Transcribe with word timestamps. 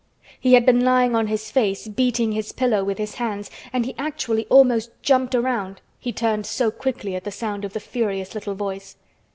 He 0.39 0.53
had 0.53 0.65
been 0.65 0.83
lying 0.83 1.15
on 1.15 1.27
his 1.27 1.51
face 1.51 1.87
beating 1.87 2.31
his 2.31 2.51
pillow 2.53 2.83
with 2.83 2.97
his 2.97 3.13
hands 3.21 3.51
and 3.71 3.85
he 3.85 3.93
actually 3.99 4.45
almost 4.47 4.89
jumped 5.03 5.35
around, 5.35 5.79
he 5.99 6.11
turned 6.11 6.47
so 6.47 6.71
quickly 6.71 7.13
at 7.13 7.23
the 7.23 7.29
sound 7.29 7.63
of 7.63 7.73
the 7.73 7.79
furious 7.79 8.33
little 8.33 8.55
voice. 8.55 8.97